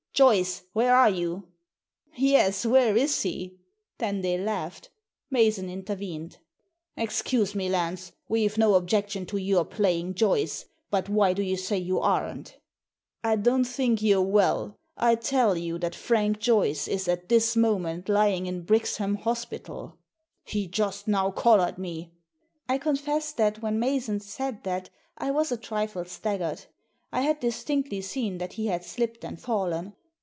[0.13, 1.47] Joyce, where are you?""
[2.15, 3.57] Yes, where is he?"
[3.99, 4.91] Then they laughed.
[5.31, 6.31] Mason intervened.
[6.33, 7.03] Digitized by VjOOQIC i6o tHE SEEN AND THE UNSEEN
[7.49, 11.77] "Excuse me, Lance; we've no objection to yaur playing Joyce, but why do you say
[11.79, 12.57] you aren't?""
[13.23, 14.77] I don't think you're well.
[14.95, 19.97] I tell you that Frank Joyce is at this moment lying in Brixham hospital""
[20.43, 22.11] He just now collared me,"
[22.69, 26.65] I confess that when Mason said diat I was a trifle staggered.
[27.11, 29.95] I had distinctly seen that he had slipped and fallen.